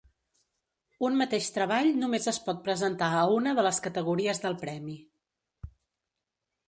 Un 1.09 1.17
mateix 1.19 1.49
treball 1.57 1.89
només 2.03 2.25
es 2.33 2.41
pot 2.47 2.63
presentar 2.69 3.11
a 3.19 3.27
una 3.37 3.55
de 3.59 3.67
les 3.67 3.83
categories 3.89 4.43
del 4.47 4.57
Premi. 4.65 4.97